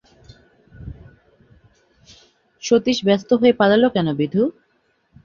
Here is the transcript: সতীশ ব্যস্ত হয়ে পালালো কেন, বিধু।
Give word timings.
সতীশ 2.63 2.97
ব্যস্ত 3.05 3.29
হয়ে 3.33 3.53
পালালো 3.53 3.87
কেন, 3.89 4.07
বিধু। 4.13 4.43